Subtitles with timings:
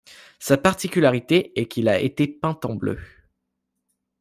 [0.39, 2.97] Sa particularité est qu'il a été peint en bleu.